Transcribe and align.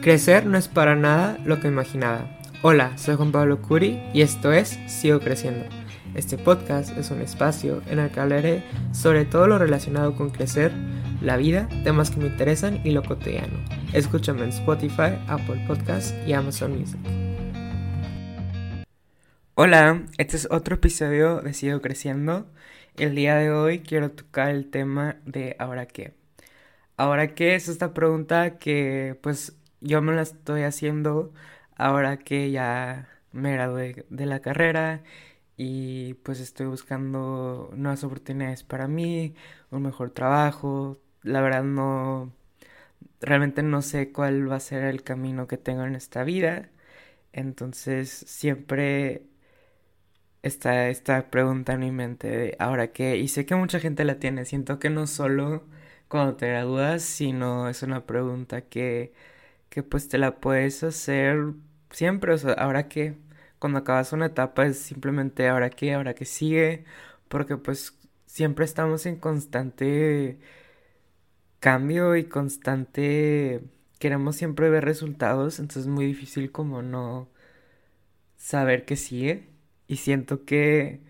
Crecer 0.00 0.46
no 0.46 0.56
es 0.56 0.68
para 0.68 0.94
nada 0.94 1.38
lo 1.44 1.58
que 1.58 1.66
imaginaba. 1.66 2.38
Hola, 2.62 2.96
soy 2.96 3.16
Juan 3.16 3.32
Pablo 3.32 3.60
Curi 3.60 4.00
y 4.14 4.22
esto 4.22 4.52
es 4.52 4.78
Sigo 4.86 5.18
Creciendo. 5.18 5.66
Este 6.14 6.38
podcast 6.38 6.96
es 6.96 7.10
un 7.10 7.20
espacio 7.20 7.82
en 7.88 7.98
el 7.98 8.08
que 8.10 8.20
hablaré 8.20 8.62
sobre 8.92 9.24
todo 9.24 9.48
lo 9.48 9.58
relacionado 9.58 10.14
con 10.14 10.30
crecer, 10.30 10.72
la 11.20 11.36
vida, 11.36 11.68
temas 11.82 12.12
que 12.12 12.20
me 12.20 12.28
interesan 12.28 12.80
y 12.84 12.92
lo 12.92 13.02
cotidiano. 13.02 13.58
Escúchame 13.92 14.44
en 14.44 14.50
Spotify, 14.50 15.18
Apple 15.26 15.64
Podcasts 15.66 16.14
y 16.24 16.32
Amazon 16.32 16.78
Music. 16.78 17.00
Hola, 19.54 20.04
este 20.16 20.36
es 20.36 20.46
otro 20.48 20.76
episodio 20.76 21.40
de 21.40 21.52
Sigo 21.54 21.82
Creciendo. 21.82 22.46
El 22.96 23.16
día 23.16 23.34
de 23.34 23.50
hoy 23.50 23.80
quiero 23.80 24.12
tocar 24.12 24.50
el 24.50 24.70
tema 24.70 25.16
de 25.26 25.56
ahora 25.58 25.86
qué. 25.86 26.14
Ahora 26.96 27.34
qué 27.34 27.54
es 27.56 27.68
esta 27.68 27.94
pregunta 27.94 28.58
que 28.58 29.18
pues 29.22 29.57
yo 29.80 30.02
me 30.02 30.14
la 30.14 30.22
estoy 30.22 30.62
haciendo 30.62 31.32
ahora 31.76 32.18
que 32.18 32.50
ya 32.50 33.08
me 33.32 33.52
gradué 33.52 34.06
de 34.10 34.26
la 34.26 34.40
carrera 34.40 35.02
y 35.56 36.14
pues 36.14 36.40
estoy 36.40 36.66
buscando 36.66 37.70
nuevas 37.76 38.04
oportunidades 38.04 38.64
para 38.64 38.88
mí, 38.88 39.34
un 39.70 39.82
mejor 39.82 40.10
trabajo. 40.10 40.98
La 41.22 41.40
verdad 41.40 41.64
no, 41.64 42.32
realmente 43.20 43.62
no 43.62 43.82
sé 43.82 44.12
cuál 44.12 44.50
va 44.50 44.56
a 44.56 44.60
ser 44.60 44.84
el 44.84 45.02
camino 45.04 45.46
que 45.48 45.58
tengo 45.58 45.84
en 45.84 45.96
esta 45.96 46.24
vida. 46.24 46.70
Entonces 47.32 48.10
siempre 48.10 49.24
está 50.42 50.88
esta 50.88 51.30
pregunta 51.30 51.74
en 51.74 51.80
mi 51.80 51.90
mente 51.92 52.28
de 52.28 52.56
ahora 52.58 52.92
qué, 52.92 53.16
y 53.16 53.28
sé 53.28 53.46
que 53.46 53.54
mucha 53.54 53.80
gente 53.80 54.04
la 54.04 54.18
tiene, 54.18 54.44
siento 54.44 54.78
que 54.78 54.90
no 54.90 55.06
solo 55.06 55.64
cuando 56.08 56.36
te 56.36 56.48
gradúas, 56.48 57.02
sino 57.02 57.68
es 57.68 57.82
una 57.82 58.06
pregunta 58.06 58.62
que 58.62 59.12
que 59.68 59.82
pues 59.82 60.08
te 60.08 60.18
la 60.18 60.40
puedes 60.40 60.82
hacer 60.84 61.54
siempre, 61.90 62.32
o 62.34 62.38
sea, 62.38 62.52
ahora 62.54 62.88
que 62.88 63.16
cuando 63.58 63.78
acabas 63.80 64.12
una 64.12 64.26
etapa 64.26 64.66
es 64.66 64.78
simplemente 64.78 65.48
ahora 65.48 65.70
que, 65.70 65.94
ahora 65.94 66.14
que 66.14 66.24
sigue, 66.24 66.84
porque 67.28 67.56
pues 67.56 67.98
siempre 68.26 68.64
estamos 68.64 69.06
en 69.06 69.16
constante 69.16 70.38
cambio 71.60 72.16
y 72.16 72.24
constante 72.24 73.62
queremos 73.98 74.36
siempre 74.36 74.70
ver 74.70 74.84
resultados, 74.84 75.58
entonces 75.58 75.82
es 75.82 75.88
muy 75.88 76.06
difícil 76.06 76.52
como 76.52 76.82
no 76.82 77.28
saber 78.36 78.84
qué 78.84 78.96
sigue 78.96 79.48
y 79.88 79.96
siento 79.96 80.44
que 80.44 81.00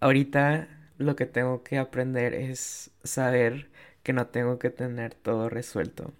ahorita 0.00 0.68
lo 0.98 1.16
que 1.16 1.26
tengo 1.26 1.62
que 1.64 1.78
aprender 1.78 2.34
es 2.34 2.90
saber 3.04 3.70
que 4.02 4.12
no 4.12 4.28
tengo 4.28 4.58
que 4.58 4.70
tener 4.70 5.14
todo 5.14 5.48
resuelto. 5.48 6.12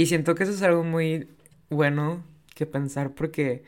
Y 0.00 0.06
siento 0.06 0.34
que 0.34 0.44
eso 0.44 0.52
es 0.52 0.62
algo 0.62 0.82
muy 0.82 1.28
bueno 1.68 2.24
que 2.54 2.64
pensar 2.64 3.14
porque 3.14 3.64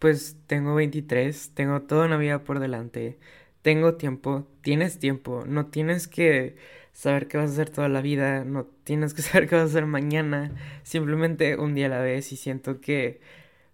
pues 0.00 0.36
tengo 0.48 0.74
23, 0.74 1.52
tengo 1.54 1.82
toda 1.82 2.06
una 2.06 2.16
vida 2.16 2.42
por 2.42 2.58
delante, 2.58 3.18
tengo 3.62 3.94
tiempo, 3.94 4.48
tienes 4.62 4.98
tiempo, 4.98 5.44
no 5.46 5.66
tienes 5.66 6.08
que 6.08 6.56
saber 6.92 7.28
qué 7.28 7.38
vas 7.38 7.50
a 7.50 7.52
hacer 7.52 7.70
toda 7.70 7.88
la 7.88 8.00
vida, 8.02 8.44
no 8.44 8.66
tienes 8.82 9.14
que 9.14 9.22
saber 9.22 9.48
qué 9.48 9.54
vas 9.54 9.62
a 9.62 9.66
hacer 9.66 9.86
mañana, 9.86 10.50
simplemente 10.82 11.54
un 11.56 11.74
día 11.74 11.86
a 11.86 11.90
la 11.90 12.00
vez. 12.00 12.32
Y 12.32 12.36
siento 12.36 12.80
que 12.80 13.20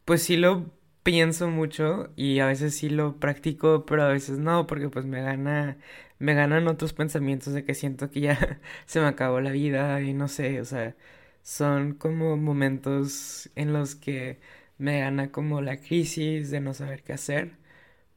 pues 0.05 0.23
sí 0.23 0.37
lo 0.37 0.67
pienso 1.03 1.49
mucho 1.49 2.11
y 2.15 2.41
a 2.41 2.47
veces 2.47 2.77
sí 2.77 2.91
lo 2.91 3.17
practico, 3.21 3.87
pero 3.87 4.03
a 4.03 4.09
veces 4.09 4.39
no, 4.39 4.67
porque 4.67 4.91
pues 4.91 5.07
me 5.07 5.23
gana, 5.23 5.79
me 6.19 6.35
ganan 6.35 6.69
otros 6.69 6.93
pensamientos 6.93 7.55
de 7.55 7.65
que 7.65 7.75
siento 7.75 8.11
que 8.11 8.21
ya 8.21 8.61
se 8.87 9.01
me 9.01 9.07
acabó 9.07 9.41
la 9.41 9.51
vida 9.53 10.03
y 10.03 10.13
no 10.15 10.29
sé, 10.29 10.61
o 10.61 10.67
sea, 10.67 10.95
son 11.43 11.95
como 11.95 12.37
momentos 12.37 13.51
en 13.57 13.73
los 13.73 13.95
que 13.95 14.41
me 14.79 15.01
gana 15.01 15.31
como 15.33 15.61
la 15.61 15.79
crisis 15.79 16.51
de 16.51 16.61
no 16.61 16.75
saber 16.75 17.03
qué 17.03 17.13
hacer, 17.15 17.53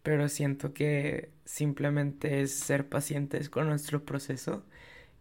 pero 0.03 0.29
siento 0.29 0.73
que 0.73 1.31
simplemente 1.45 2.41
es 2.41 2.53
ser 2.53 2.87
pacientes 2.89 3.49
con 3.49 3.67
nuestro 3.69 4.05
proceso 4.05 4.63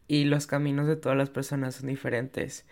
y 0.08 0.24
los 0.24 0.46
caminos 0.46 0.86
de 0.88 0.96
todas 0.96 1.18
las 1.18 1.30
personas 1.30 1.76
son 1.76 1.88
diferentes. 1.88 2.66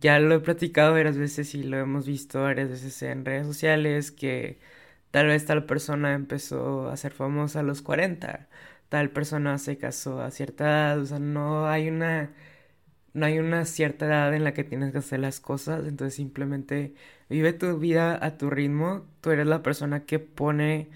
Ya 0.00 0.18
lo 0.20 0.34
he 0.34 0.40
platicado 0.40 0.92
varias 0.92 1.18
veces 1.18 1.54
y 1.54 1.62
lo 1.64 1.78
hemos 1.78 2.06
visto 2.06 2.42
varias 2.42 2.70
veces 2.70 3.02
en 3.02 3.24
redes 3.24 3.46
sociales 3.46 4.10
que 4.10 4.58
tal 5.10 5.26
vez 5.28 5.46
tal 5.46 5.66
persona 5.66 6.14
empezó 6.14 6.88
a 6.88 6.96
ser 6.96 7.12
famosa 7.12 7.60
a 7.60 7.62
los 7.62 7.82
40, 7.82 8.48
tal 8.88 9.10
persona 9.10 9.58
se 9.58 9.78
casó 9.78 10.20
a 10.22 10.30
cierta 10.30 10.64
edad, 10.64 11.00
o 11.00 11.06
sea, 11.06 11.18
no 11.18 11.68
hay 11.68 11.88
una 11.88 12.30
no 13.14 13.26
hay 13.26 13.38
una 13.38 13.64
cierta 13.64 14.06
edad 14.06 14.34
en 14.34 14.44
la 14.44 14.54
que 14.54 14.64
tienes 14.64 14.92
que 14.92 14.98
hacer 14.98 15.20
las 15.20 15.40
cosas, 15.40 15.86
entonces 15.86 16.14
simplemente 16.14 16.94
vive 17.28 17.52
tu 17.52 17.78
vida 17.78 18.18
a 18.24 18.38
tu 18.38 18.50
ritmo, 18.50 19.06
tú 19.20 19.30
eres 19.30 19.46
la 19.46 19.62
persona 19.62 20.04
que 20.06 20.18
pone 20.18 20.88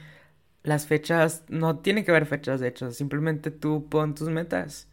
las 0.63 0.87
fechas, 0.87 1.45
no 1.49 1.79
tiene 1.81 2.05
que 2.05 2.11
haber 2.13 2.27
fechas 2.27 2.61
de 2.61 2.69
hecho, 2.69 2.91
simplemente 2.93 3.51
tú 3.51 3.89
pon 3.89 4.15
tus 4.15 4.31
metas 4.31 4.89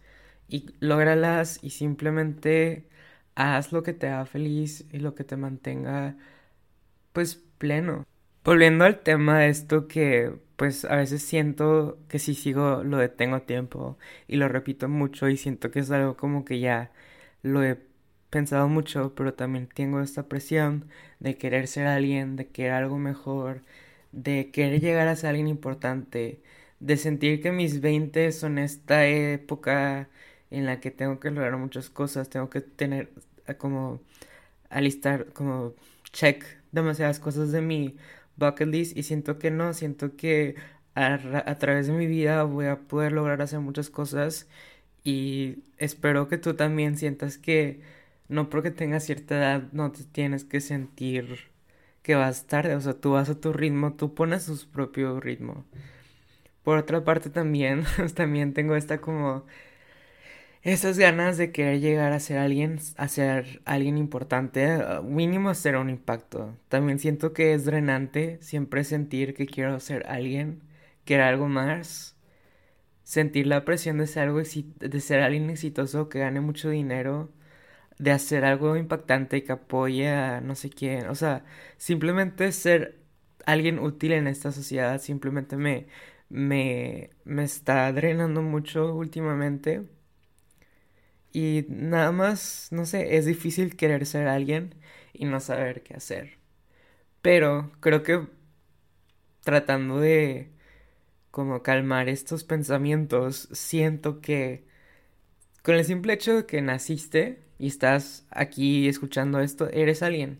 y 0.47 0.67
lógralas 0.79 1.59
y 1.63 1.71
simplemente 1.71 2.87
haz 3.35 3.71
lo 3.71 3.83
que 3.83 3.93
te 3.93 4.09
haga 4.09 4.25
feliz 4.25 4.85
y 4.91 4.99
lo 4.99 5.15
que 5.15 5.23
te 5.23 5.37
mantenga 5.37 6.17
pues 7.13 7.35
pleno. 7.57 8.05
Volviendo 8.43 8.85
al 8.85 8.99
tema 9.01 9.39
de 9.39 9.49
esto 9.49 9.87
que 9.87 10.33
pues 10.57 10.85
a 10.85 10.95
veces 10.95 11.23
siento 11.23 11.99
que 12.07 12.19
si 12.19 12.35
sigo 12.35 12.83
lo 12.83 12.97
detengo 12.97 13.41
tiempo 13.43 13.97
y 14.27 14.37
lo 14.37 14.47
repito 14.47 14.89
mucho 14.89 15.29
y 15.29 15.37
siento 15.37 15.71
que 15.71 15.79
es 15.79 15.91
algo 15.91 16.17
como 16.17 16.45
que 16.45 16.59
ya 16.59 16.91
lo 17.43 17.63
he 17.63 17.77
pensado 18.29 18.67
mucho, 18.69 19.13
pero 19.15 19.33
también 19.33 19.67
tengo 19.67 20.01
esta 20.01 20.23
presión 20.27 20.85
de 21.19 21.37
querer 21.37 21.67
ser 21.67 21.87
alguien, 21.87 22.35
de 22.35 22.47
querer 22.47 22.73
algo 22.73 22.97
mejor, 22.97 23.61
de 24.11 24.51
querer 24.51 24.81
llegar 24.81 25.07
a 25.07 25.15
ser 25.15 25.29
alguien 25.31 25.47
importante, 25.47 26.41
de 26.79 26.97
sentir 26.97 27.41
que 27.41 27.51
mis 27.51 27.81
20 27.81 28.31
son 28.31 28.57
esta 28.57 29.05
época 29.07 30.09
en 30.49 30.65
la 30.65 30.79
que 30.79 30.91
tengo 30.91 31.19
que 31.19 31.31
lograr 31.31 31.57
muchas 31.57 31.89
cosas, 31.89 32.29
tengo 32.29 32.49
que 32.49 32.61
tener 32.61 33.11
eh, 33.47 33.55
como 33.55 34.01
alistar 34.69 35.27
como 35.33 35.73
check 36.13 36.43
demasiadas 36.71 37.19
cosas 37.19 37.51
de 37.51 37.61
mi 37.61 37.97
bucket 38.37 38.67
list 38.67 38.97
y 38.97 39.03
siento 39.03 39.37
que 39.39 39.51
no, 39.51 39.73
siento 39.73 40.15
que 40.15 40.55
a, 40.95 41.15
a 41.49 41.57
través 41.57 41.87
de 41.87 41.93
mi 41.93 42.07
vida 42.07 42.43
voy 42.43 42.65
a 42.67 42.79
poder 42.79 43.11
lograr 43.13 43.41
hacer 43.41 43.59
muchas 43.59 43.89
cosas 43.89 44.47
y 45.03 45.63
espero 45.77 46.27
que 46.27 46.37
tú 46.37 46.55
también 46.55 46.97
sientas 46.97 47.37
que 47.37 47.81
no 48.29 48.49
porque 48.49 48.71
tengas 48.71 49.03
cierta 49.05 49.37
edad 49.37 49.63
no 49.73 49.91
te 49.91 50.03
tienes 50.03 50.45
que 50.45 50.61
sentir 50.61 51.51
que 52.03 52.15
vas 52.15 52.47
tarde, 52.47 52.75
o 52.75 52.81
sea, 52.81 52.93
tú 52.93 53.11
vas 53.11 53.29
a 53.29 53.39
tu 53.39 53.53
ritmo, 53.53 53.93
tú 53.93 54.13
pones 54.15 54.45
tu 54.45 54.57
propio 54.71 55.19
ritmo. 55.19 55.65
Por 56.63 56.77
otra 56.77 57.03
parte 57.03 57.29
también, 57.29 57.83
también 58.15 58.53
tengo 58.53 58.75
esta 58.75 59.01
como 59.01 59.45
esas 60.63 60.97
ganas 60.99 61.37
de 61.37 61.51
querer 61.51 61.79
llegar 61.79 62.13
a 62.13 62.19
ser 62.19 62.37
alguien, 62.37 62.79
a 62.97 63.07
ser 63.07 63.61
alguien 63.65 63.97
importante, 63.97 64.79
mínimo 65.03 65.49
hacer 65.49 65.75
un 65.75 65.89
impacto. 65.89 66.55
También 66.69 66.99
siento 66.99 67.33
que 67.33 67.53
es 67.53 67.65
drenante 67.65 68.37
siempre 68.41 68.83
sentir 68.83 69.33
que 69.33 69.47
quiero 69.47 69.79
ser 69.79 70.05
alguien, 70.07 70.61
quiero 71.05 71.25
algo 71.25 71.47
más 71.47 72.15
sentir 73.11 73.45
la 73.47 73.65
presión 73.65 73.97
de 73.97 74.07
ser, 74.07 74.23
algo 74.23 74.39
de 74.41 75.01
ser 75.01 75.21
alguien 75.21 75.49
exitoso, 75.49 76.07
que 76.09 76.19
gane 76.19 76.39
mucho 76.41 76.69
dinero, 76.69 77.29
de 77.99 78.11
hacer 78.11 78.45
algo 78.45 78.77
impactante 78.77 79.43
que 79.43 79.53
apoye 79.53 80.09
a 80.09 80.41
no 80.41 80.55
sé 80.55 80.69
quién. 80.69 81.07
O 81.09 81.15
sea, 81.15 81.45
simplemente 81.77 82.51
ser 82.53 82.99
alguien 83.45 83.79
útil 83.79 84.13
en 84.13 84.27
esta 84.27 84.51
sociedad 84.53 85.01
simplemente 85.01 85.57
me, 85.57 85.87
me, 86.29 87.11
me 87.25 87.43
está 87.43 87.91
drenando 87.93 88.41
mucho 88.43 88.95
últimamente. 88.95 89.89
Y 91.33 91.65
nada 91.69 92.11
más, 92.11 92.69
no 92.71 92.85
sé, 92.85 93.17
es 93.17 93.25
difícil 93.25 93.75
querer 93.75 94.05
ser 94.05 94.27
alguien 94.27 94.75
y 95.13 95.25
no 95.25 95.39
saber 95.39 95.83
qué 95.83 95.95
hacer. 95.95 96.37
Pero 97.21 97.71
creo 97.81 98.03
que 98.03 98.27
tratando 99.43 99.99
de 99.99 100.51
como 101.31 101.63
calmar 101.63 102.09
estos 102.09 102.43
pensamientos, 102.43 103.49
siento 103.53 104.21
que 104.21 104.65
con 105.63 105.75
el 105.75 105.85
simple 105.85 106.13
hecho 106.13 106.35
de 106.35 106.45
que 106.45 106.61
naciste 106.61 107.39
y 107.59 107.67
estás 107.67 108.25
aquí 108.31 108.87
escuchando 108.87 109.39
esto, 109.39 109.69
eres 109.69 110.03
alguien. 110.03 110.39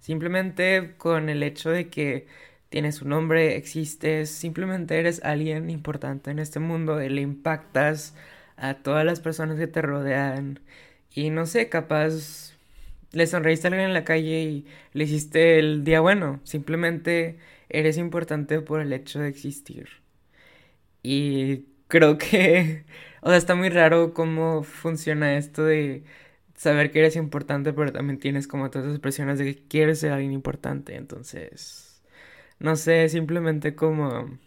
Simplemente 0.00 0.94
con 0.98 1.28
el 1.28 1.42
hecho 1.42 1.70
de 1.70 1.88
que 1.88 2.26
tienes 2.68 3.02
un 3.02 3.10
nombre, 3.10 3.56
existes, 3.56 4.30
simplemente 4.30 4.98
eres 4.98 5.22
alguien 5.24 5.70
importante 5.70 6.30
en 6.30 6.38
este 6.40 6.58
mundo, 6.60 6.98
le 6.98 7.20
impactas 7.20 8.14
a 8.56 8.74
todas 8.74 9.04
las 9.04 9.20
personas 9.20 9.58
que 9.58 9.66
te 9.68 9.82
rodean 9.82 10.60
y 11.14 11.30
no 11.30 11.46
sé, 11.46 11.68
capaz 11.68 12.54
le 13.12 13.26
sonreíste 13.26 13.66
a 13.66 13.70
alguien 13.70 13.88
en 13.88 13.94
la 13.94 14.04
calle 14.04 14.42
y 14.42 14.66
le 14.92 15.04
hiciste 15.04 15.58
el 15.58 15.84
día 15.84 16.00
bueno, 16.00 16.40
simplemente 16.44 17.38
eres 17.68 17.98
importante 17.98 18.60
por 18.60 18.80
el 18.80 18.92
hecho 18.92 19.20
de 19.20 19.28
existir. 19.28 19.88
Y 21.02 21.66
creo 21.88 22.18
que, 22.18 22.84
o 23.22 23.28
sea, 23.28 23.38
está 23.38 23.54
muy 23.54 23.68
raro 23.68 24.14
cómo 24.14 24.62
funciona 24.62 25.36
esto 25.36 25.64
de 25.64 26.04
saber 26.56 26.90
que 26.92 27.00
eres 27.00 27.16
importante, 27.16 27.72
pero 27.72 27.92
también 27.92 28.18
tienes 28.18 28.46
como 28.48 28.70
todas 28.70 28.88
esas 28.88 29.00
presiones 29.00 29.38
de 29.38 29.46
que 29.46 29.66
quieres 29.68 30.00
ser 30.00 30.12
alguien 30.12 30.32
importante. 30.32 30.96
Entonces, 30.96 32.02
no 32.60 32.76
sé, 32.76 33.08
simplemente 33.08 33.74
como 33.74 34.38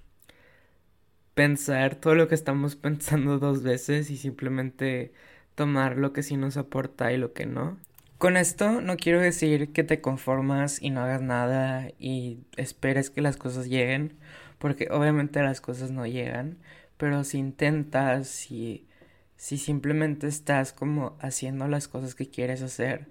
pensar 1.36 1.96
todo 1.96 2.16
lo 2.16 2.28
que 2.28 2.36
estamos 2.36 2.76
pensando 2.78 3.40
dos 3.40 3.64
veces 3.64 4.10
y 4.10 4.18
simplemente 4.18 5.14
tomar 5.56 5.98
lo 5.98 6.14
que 6.14 6.24
sí 6.24 6.38
nos 6.38 6.58
aporta 6.58 7.14
y 7.14 7.18
lo 7.18 7.34
que 7.34 7.46
no. 7.46 7.78
Con 8.18 8.38
esto 8.38 8.82
no 8.82 8.96
quiero 8.96 9.20
decir 9.20 9.74
que 9.74 9.84
te 9.84 10.00
conformas 10.00 10.82
y 10.82 10.90
no 10.90 11.02
hagas 11.02 11.22
nada 11.22 11.90
y 12.00 12.40
esperes 12.56 13.10
que 13.10 13.22
las 13.22 13.36
cosas 13.36 13.68
lleguen, 13.68 14.18
porque 14.58 14.88
obviamente 14.90 15.42
las 15.44 15.60
cosas 15.60 15.92
no 15.92 16.06
llegan, 16.06 16.58
pero 16.98 17.26
si 17.26 17.40
intentas, 17.40 18.28
si, 18.28 18.88
si 19.36 19.58
simplemente 19.58 20.28
estás 20.28 20.72
como 20.72 21.18
haciendo 21.20 21.68
las 21.68 21.90
cosas 21.90 22.16
que 22.16 22.30
quieres 22.30 22.62
hacer, 22.62 23.10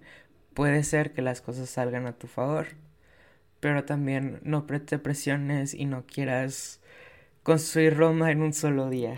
puede 0.55 0.83
ser 0.85 1.13
que 1.13 1.23
las 1.23 1.43
cosas 1.43 1.69
salgan 1.69 2.07
a 2.07 2.15
tu 2.17 2.27
favor, 2.27 2.69
pero 3.61 3.85
también 3.85 4.41
no 4.43 4.65
te 4.65 4.99
presiones 4.99 5.75
y 5.75 5.85
no 5.87 6.07
quieras 6.07 6.81
construir 7.43 7.97
Roma 7.97 8.31
en 8.33 8.43
un 8.43 8.55
solo 8.55 8.89
día. 8.91 9.17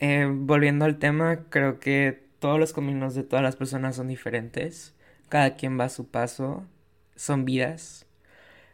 Eh, 0.00 0.26
volviendo 0.28 0.84
al 0.86 0.98
tema, 0.98 1.44
creo 1.50 1.78
que 1.78 2.29
todos 2.40 2.58
los 2.58 2.72
caminos 2.72 3.14
de 3.14 3.24
todas 3.24 3.42
las 3.42 3.56
personas 3.56 3.96
son 3.96 4.08
diferentes. 4.08 4.94
Cada 5.28 5.56
quien 5.56 5.78
va 5.78 5.84
a 5.84 5.88
su 5.90 6.08
paso. 6.08 6.66
Son 7.16 7.44
vidas. 7.44 8.06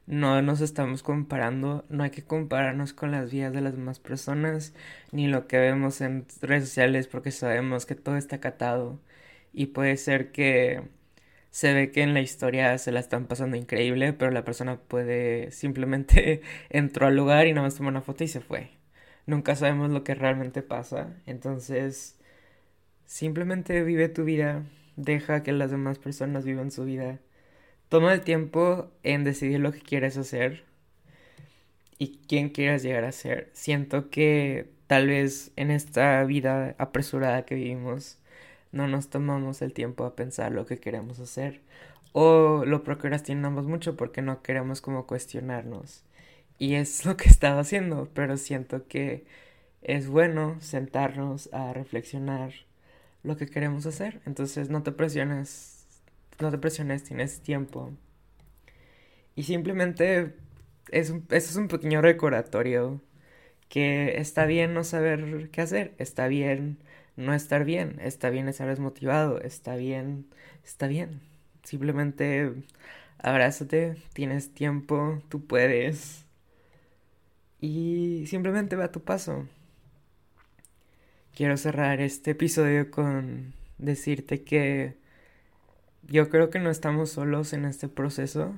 No 0.07 0.43
nos 0.43 0.61
estamos 0.61 1.03
comparando. 1.03 1.85
No 1.89 2.05
hay 2.05 2.11
que 2.11 2.25
compararnos 2.25 2.93
con 2.95 3.11
las 3.13 3.31
vidas 3.31 3.53
de 3.53 3.61
las 3.63 3.75
demás 3.75 3.99
personas. 4.01 4.75
Ni 5.13 5.29
lo 5.29 5.49
que 5.49 5.59
vemos 5.59 6.01
en 6.01 6.27
redes 6.43 6.65
sociales 6.69 7.09
porque 7.09 7.33
sabemos 7.33 7.87
que 7.87 7.95
todo 7.97 8.17
está 8.17 8.41
catado. 8.41 9.01
Y 9.53 9.67
puede 9.67 9.97
ser 9.97 10.33
que 10.33 10.83
se 11.51 11.75
ve 11.75 11.91
que 11.93 12.03
en 12.03 12.15
la 12.15 12.21
historia 12.21 12.79
se 12.79 12.93
la 12.93 13.01
están 13.01 13.27
pasando 13.27 13.57
increíble, 13.57 14.13
pero 14.13 14.31
la 14.31 14.45
persona 14.45 14.79
puede 14.79 15.51
simplemente 15.53 16.43
entró 16.71 17.07
al 17.07 17.17
lugar 17.17 17.47
y 17.47 17.53
nada 17.53 17.67
más 17.67 17.77
tomó 17.77 17.89
una 17.91 18.03
foto 18.03 18.25
y 18.25 18.29
se 18.29 18.41
fue 18.41 18.77
nunca 19.27 19.57
sabemos 19.57 19.91
lo 19.91 20.05
que 20.05 20.15
realmente 20.15 20.63
pasa. 20.63 21.15
Entonces, 21.27 22.19
simplemente 23.07 23.83
vive 23.83 24.09
tu 24.09 24.25
vida, 24.25 24.65
deja 24.97 25.43
que 25.43 25.53
las 25.53 25.71
demás 25.71 25.99
personas 25.99 26.45
vivan 26.45 26.71
su 26.71 26.85
vida. 26.85 27.19
Toma 27.89 28.13
el 28.13 28.23
tiempo 28.23 28.91
en 29.03 29.25
decidir 29.25 29.61
lo 29.61 29.73
que 29.73 29.81
quieres 29.81 30.17
hacer 30.17 30.65
y 31.99 32.19
quién 32.29 32.51
quieres 32.51 32.83
llegar 32.83 33.05
a 33.05 33.13
ser. 33.13 33.51
Siento 33.53 34.11
que 34.11 34.69
tal 34.87 35.09
vez 35.09 35.53
en 35.57 35.71
esta 35.71 36.23
vida 36.25 36.75
apresurada 36.79 37.45
que 37.45 37.55
vivimos 37.55 38.19
no 38.73 38.89
nos 38.89 39.09
tomamos 39.09 39.63
el 39.63 39.73
tiempo 39.73 40.05
a 40.05 40.17
pensar 40.17 40.53
lo 40.53 40.67
que 40.67 40.79
queremos 40.79 41.19
hacer 41.21 41.61
o 42.13 42.65
lo 42.65 42.83
procrastinamos 42.83 43.67
mucho 43.67 43.97
porque 43.97 44.23
no 44.23 44.43
queremos 44.43 44.81
como 44.81 45.07
cuestionarnos. 45.07 46.03
Y 46.59 46.75
es 46.75 47.05
lo 47.07 47.17
que 47.17 47.29
estaba 47.29 47.61
haciendo, 47.61 48.09
pero 48.15 48.37
siento 48.37 48.87
que 48.89 49.25
es 49.83 50.09
bueno 50.09 50.57
sentarnos 50.61 51.53
a 51.53 51.73
reflexionar 51.73 52.53
lo 53.27 53.37
que 53.37 53.47
queremos 53.49 53.87
hacer. 53.87 54.21
Entonces 54.27 54.71
no 54.71 54.83
te 54.83 54.93
presiones, 54.93 55.87
no 56.41 56.51
te 56.51 56.59
presiones, 56.59 57.05
tienes 57.05 57.41
tiempo. 57.43 57.93
Y 59.35 59.45
simplemente 59.45 60.35
es 60.91 61.11
un, 61.11 61.27
eso 61.31 61.51
es 61.51 61.57
un 61.57 61.69
pequeño 61.69 62.01
recordatorio 62.03 63.03
que 63.69 64.19
está 64.21 64.47
bien 64.47 64.75
no 64.75 64.85
saber 64.85 65.51
qué 65.53 65.63
hacer, 65.63 65.95
está 65.99 66.29
bien 66.29 66.79
no 67.17 67.35
estar 67.35 67.65
bien, 67.65 67.99
está 68.03 68.31
bien 68.31 68.49
estar 68.49 68.69
desmotivado, 68.69 69.41
está 69.41 69.77
bien, 69.77 70.27
está 70.65 70.87
bien. 70.87 71.21
Simplemente 71.65 72.55
abrázate, 73.19 73.97
tienes 74.15 74.53
tiempo, 74.55 75.23
tú 75.29 75.47
puedes 75.47 76.27
y 77.61 78.25
simplemente 78.27 78.77
va 78.77 78.85
a 78.87 78.93
tu 78.93 79.03
paso. 79.03 79.47
Quiero 81.37 81.59
cerrar 81.59 82.01
este 82.01 82.31
episodio 82.31 82.91
con 82.91 83.53
decirte 83.77 84.43
que 84.43 84.97
yo 86.09 86.31
creo 86.31 86.49
que 86.49 86.59
no 86.61 86.71
estamos 86.71 87.11
solos 87.11 87.53
en 87.53 87.67
este 87.67 87.89
proceso. 87.89 88.55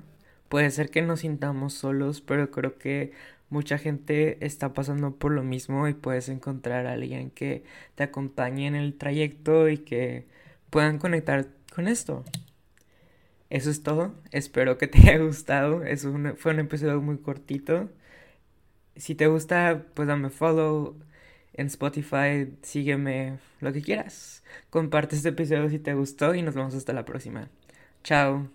Puede 0.49 0.71
ser 0.71 0.89
que 0.89 1.03
nos 1.03 1.21
sintamos 1.23 1.75
solos, 1.75 2.21
pero 2.21 2.53
creo 2.53 2.79
que 2.79 3.11
mucha 3.51 3.79
gente 3.79 4.47
está 4.47 4.75
pasando 4.75 5.17
por 5.17 5.33
lo 5.33 5.43
mismo 5.43 5.89
y 5.89 5.95
puedes 5.95 6.29
encontrar 6.29 6.87
a 6.87 6.93
alguien 6.93 7.31
que 7.33 7.65
te 7.97 8.05
acompañe 8.05 8.69
en 8.69 8.77
el 8.77 8.95
trayecto 8.97 9.69
y 9.69 9.79
que 9.79 10.29
puedan 10.71 10.99
conectar 10.99 11.49
con 11.75 11.89
esto. 11.89 12.25
Eso 13.51 13.71
es 13.71 13.83
todo. 13.83 14.15
Espero 14.31 14.79
que 14.79 14.87
te 14.87 14.99
haya 15.11 15.19
gustado. 15.19 15.83
Es 15.83 16.07
fue 16.37 16.53
un 16.53 16.61
episodio 16.61 17.01
muy 17.01 17.19
cortito. 17.19 17.91
Si 18.95 19.17
te 19.17 19.27
gusta, 19.27 19.85
pues 19.95 20.07
dame 20.07 20.31
follow 20.31 20.95
en 21.59 21.67
Spotify, 21.67 22.49
sígueme, 22.63 23.39
lo 23.61 23.73
que 23.73 23.83
quieras. 23.83 24.45
Comparte 24.71 25.17
este 25.17 25.31
episodio 25.31 25.69
si 25.69 25.81
te 25.81 25.93
gustó 25.93 26.35
y 26.35 26.43
nos 26.43 26.55
vemos 26.55 26.75
hasta 26.75 26.93
la 26.93 27.05
próxima. 27.05 27.49
Chao. 28.05 28.49